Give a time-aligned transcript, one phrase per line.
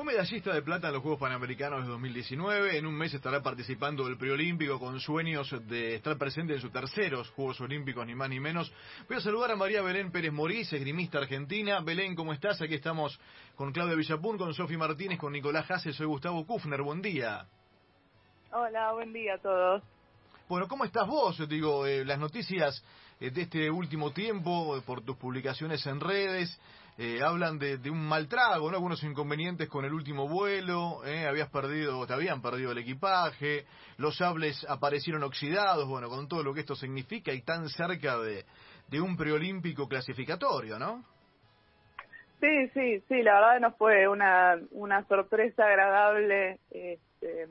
[0.00, 2.78] Fue medallista de plata en los Juegos Panamericanos de 2019.
[2.78, 7.28] En un mes estará participando del preolímpico con sueños de estar presente en sus terceros
[7.32, 8.72] Juegos Olímpicos, ni más ni menos.
[9.06, 11.80] Voy a saludar a María Belén Pérez Morís, esgrimista argentina.
[11.80, 12.62] Belén, ¿cómo estás?
[12.62, 13.20] Aquí estamos
[13.56, 15.92] con Claudia Villapún, con Sofi Martínez, con Nicolás Jase.
[15.92, 16.80] Soy Gustavo Kufner.
[16.80, 17.44] Buen día.
[18.52, 19.82] Hola, buen día a todos.
[20.50, 21.48] Bueno, ¿cómo estás vos?
[21.48, 22.84] Digo, eh, las noticias
[23.20, 26.60] eh, de este último tiempo, eh, por tus publicaciones en redes,
[26.98, 28.76] eh, hablan de, un mal trago, ¿no?
[28.76, 33.64] Algunos inconvenientes con el último vuelo, habías perdido, te habían perdido el equipaje,
[33.96, 38.44] los sables aparecieron oxidados, bueno, con todo lo que esto significa y tan cerca de,
[38.88, 41.04] de un preolímpico clasificatorio, ¿no?
[42.40, 47.46] Sí, sí, sí, la verdad no fue una, una sorpresa agradable, este,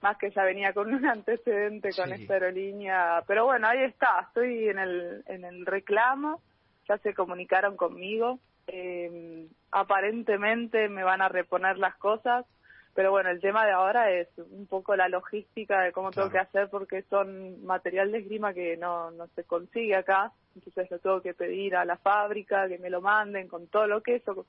[0.00, 2.22] más que ya venía con un antecedente con sí.
[2.22, 6.40] esta aerolínea, pero bueno, ahí está, estoy en el, en el reclamo,
[6.88, 12.46] ya se comunicaron conmigo, eh, aparentemente me van a reponer las cosas,
[12.94, 16.28] pero bueno, el tema de ahora es un poco la logística de cómo claro.
[16.28, 20.90] tengo que hacer porque son material de esgrima que no, no se consigue acá, entonces
[20.90, 24.16] lo tengo que pedir a la fábrica, que me lo manden con todo lo que
[24.16, 24.46] eso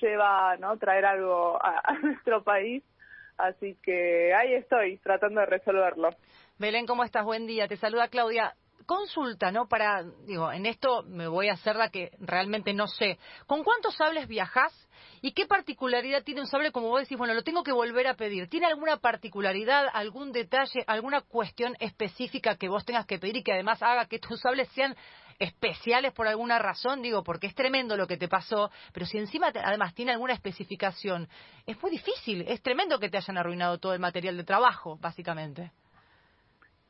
[0.00, 0.78] lleva, ¿no?
[0.78, 2.82] Traer algo a, a nuestro país
[3.38, 6.10] Así que ahí estoy, tratando de resolverlo.
[6.58, 7.24] Belén, ¿cómo estás?
[7.24, 7.66] Buen día.
[7.66, 8.54] Te saluda Claudia.
[8.86, 9.68] Consulta, ¿no?
[9.68, 13.18] Para, digo, en esto me voy a hacer la que realmente no sé.
[13.46, 14.72] ¿Con cuántos sables viajás?
[15.20, 16.72] ¿Y qué particularidad tiene un sable?
[16.72, 18.48] Como vos decís, bueno, lo tengo que volver a pedir.
[18.48, 23.52] ¿Tiene alguna particularidad, algún detalle, alguna cuestión específica que vos tengas que pedir y que
[23.52, 24.96] además haga que tus sables sean
[25.42, 29.52] especiales por alguna razón, digo, porque es tremendo lo que te pasó, pero si encima
[29.52, 31.28] te, además tiene alguna especificación,
[31.66, 35.72] es muy difícil, es tremendo que te hayan arruinado todo el material de trabajo, básicamente.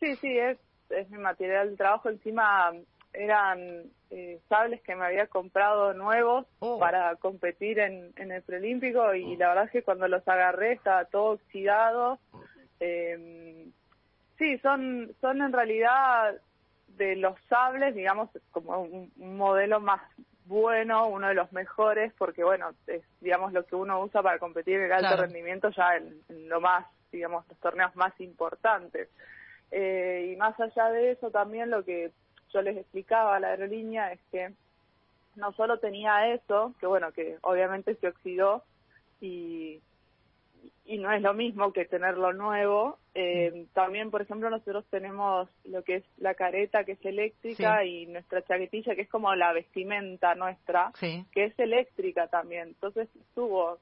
[0.00, 0.58] Sí, sí, es,
[0.90, 2.72] es mi material de trabajo, encima
[3.12, 6.78] eran eh, sables que me había comprado nuevos oh.
[6.78, 9.38] para competir en, en el preolímpico y oh.
[9.38, 12.18] la verdad es que cuando los agarré estaba todo oxidado.
[12.78, 13.68] Eh,
[14.38, 16.40] sí, son, son en realidad
[16.96, 20.00] de los sables, digamos, como un, un, modelo más
[20.44, 24.76] bueno, uno de los mejores, porque bueno, es digamos lo que uno usa para competir
[24.76, 25.22] en el alto claro.
[25.22, 29.08] rendimiento ya en, en, lo más, digamos, los torneos más importantes.
[29.70, 32.10] Eh, y más allá de eso también lo que
[32.52, 34.52] yo les explicaba a la aerolínea es que
[35.36, 38.64] no solo tenía eso, que bueno, que obviamente se oxidó
[39.20, 39.80] y,
[40.84, 42.98] y no es lo mismo que tenerlo nuevo.
[43.14, 47.88] Eh, también, por ejemplo, nosotros tenemos lo que es la careta, que es eléctrica, sí.
[47.88, 51.24] y nuestra chaquetilla, que es como la vestimenta nuestra, sí.
[51.32, 52.68] que es eléctrica también.
[52.68, 53.78] Entonces estuvo,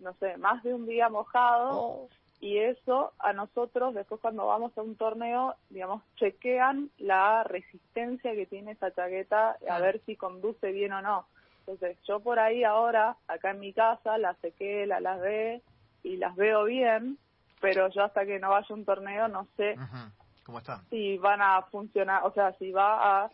[0.00, 1.70] no sé, más de un día mojado.
[1.72, 2.08] Oh.
[2.40, 8.46] Y eso a nosotros, después cuando vamos a un torneo, digamos, chequean la resistencia que
[8.46, 11.26] tiene esa chaqueta, a ver si conduce bien o no.
[11.60, 15.62] Entonces, yo por ahí ahora, acá en mi casa, la sequé, la lavé,
[16.02, 17.18] y las veo bien,
[17.60, 20.10] pero yo hasta que no vaya a un torneo no sé uh -huh.
[20.44, 20.82] ¿Cómo está?
[20.90, 23.30] si van a funcionar, o sea, si va a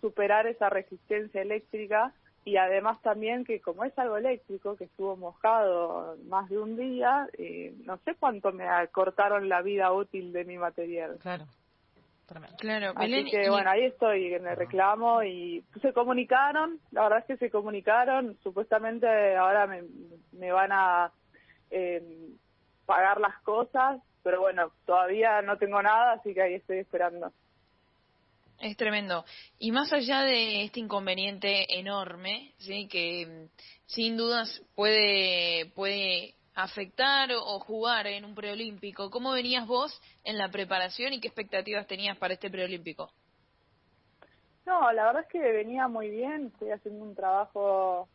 [0.00, 2.12] superar esa resistencia eléctrica
[2.44, 7.28] y además también que como es algo eléctrico, que estuvo mojado más de un día,
[7.38, 11.18] eh, no sé cuánto me cortaron la vida útil de mi material.
[11.20, 11.46] Claro.
[12.58, 13.48] Claro, Así Belén, que y...
[13.50, 18.38] bueno, ahí estoy en el reclamo y se comunicaron, la verdad es que se comunicaron,
[18.42, 19.82] supuestamente ahora me,
[20.32, 21.12] me van a
[21.72, 22.02] eh,
[22.86, 27.32] pagar las cosas, pero bueno, todavía no tengo nada, así que ahí estoy esperando.
[28.60, 29.24] Es tremendo.
[29.58, 33.48] Y más allá de este inconveniente enorme, sí, que
[33.86, 40.50] sin dudas puede puede afectar o jugar en un preolímpico, ¿cómo venías vos en la
[40.50, 43.10] preparación y qué expectativas tenías para este preolímpico?
[44.66, 48.08] No, la verdad es que venía muy bien, estoy haciendo un trabajo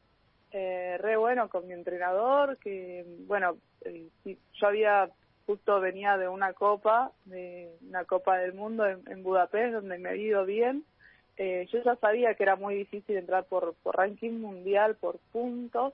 [0.52, 5.09] eh, re bueno con mi entrenador, que bueno, eh, yo había
[5.47, 10.28] justo venía de una copa, de una copa del mundo en, Budapest, donde me había
[10.28, 10.84] ido bien.
[11.38, 15.94] Eh, yo ya sabía que era muy difícil entrar por, por ranking mundial, por puntos,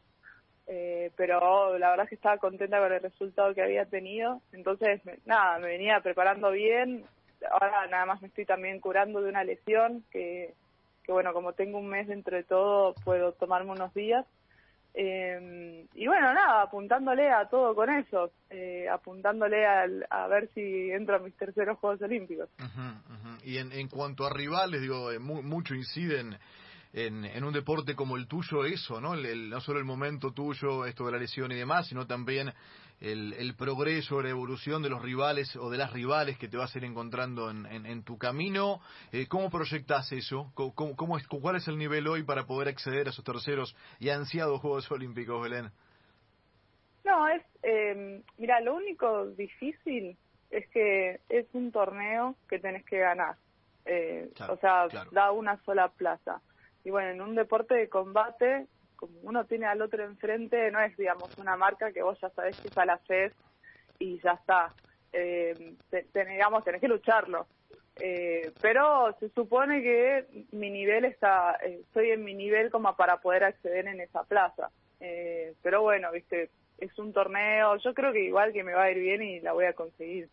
[0.65, 4.41] eh, pero la verdad es que estaba contenta con el resultado que había tenido.
[4.53, 7.05] Entonces, me, nada, me venía preparando bien.
[7.51, 10.55] Ahora nada más me estoy también curando de una lesión que,
[11.03, 14.25] que bueno, como tengo un mes entre todo, puedo tomarme unos días.
[14.95, 20.91] Eh, y bueno, nada, apuntándole a todo con eso, eh, apuntándole al, a ver si
[20.91, 22.49] entro a mis terceros Juegos Olímpicos.
[22.59, 23.37] Uh -huh, uh.
[23.43, 26.37] Y en, en cuanto a rivales, digo, eh, mu mucho inciden
[26.93, 29.15] en, en, un deporte como el tuyo eso, ¿no?
[29.15, 32.53] El, el, no solo el momento tuyo, esto de la lesión y demás, sino también
[33.01, 36.73] el, el progreso, la evolución de los rivales o de las rivales que te vas
[36.73, 38.79] a ir encontrando en, en, en tu camino.
[39.11, 40.51] Eh, ¿Cómo proyectas eso?
[40.53, 44.09] ¿Cómo, cómo es, ¿Cuál es el nivel hoy para poder acceder a esos terceros y
[44.09, 45.71] ansiados Juegos Olímpicos, Belén?
[47.03, 50.15] No, es, eh, mira, lo único difícil
[50.51, 53.35] es que es un torneo que tenés que ganar.
[53.85, 56.39] Eh, o sea, da una sola plaza.
[56.83, 60.95] Y bueno, en un deporte de combate, como uno tiene al otro enfrente, no es,
[60.97, 63.33] digamos, una marca que vos ya sabés que es a la FES
[63.99, 64.73] y ya está.
[65.11, 65.75] Eh,
[66.13, 67.47] digamos, tenés que lucharlo.
[67.99, 73.17] Eh, pero se supone que mi nivel está, eh, estoy en mi nivel como para
[73.17, 74.71] poder acceder en esa plaza.
[74.99, 76.49] Eh, pero bueno, viste,
[76.79, 79.53] es un torneo, yo creo que igual que me va a ir bien y la
[79.53, 80.29] voy a conseguir.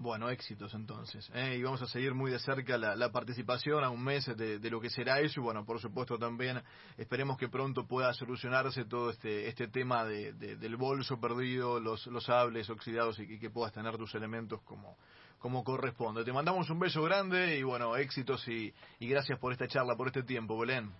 [0.00, 1.28] Bueno, éxitos entonces.
[1.34, 1.56] ¿eh?
[1.56, 4.90] Y vamos a seguir muy de cerca la, participación a un mes de, lo que
[4.90, 5.40] será eso.
[5.40, 6.62] Y bueno, por supuesto también
[6.96, 12.24] esperemos que pronto pueda solucionarse todo este este tema de, del bolso perdido, los, los
[12.24, 14.96] sables oxidados y, que puedas tener tus elementos como,
[15.40, 16.24] como corresponde.
[16.24, 20.06] Te mandamos un beso grande y bueno, éxitos y, y gracias por esta charla, por
[20.06, 20.92] este tiempo, Belén.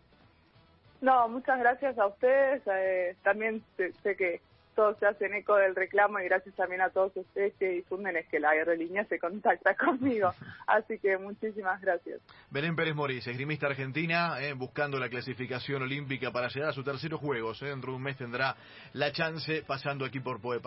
[1.00, 2.62] No, muchas gracias a ustedes.
[2.66, 3.62] Eh, también
[4.02, 4.40] sé que
[4.78, 8.28] todos se hacen eco del reclamo y gracias también a todos ustedes que difunden es
[8.28, 10.32] que la aerolínea se contacta conmigo.
[10.68, 12.20] Así que muchísimas gracias.
[12.48, 17.18] Belén Pérez Morís, esgrimista argentina, eh, buscando la clasificación olímpica para llegar a sus terceros
[17.18, 17.60] juegos.
[17.60, 17.66] Eh.
[17.66, 18.54] Dentro de un mes tendrá
[18.92, 20.60] la chance pasando aquí por Puede